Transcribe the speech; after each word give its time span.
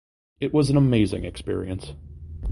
It 0.39 0.51
was 0.51 0.71
an 0.71 0.77
amazing 0.77 1.25
experience. 1.25 1.93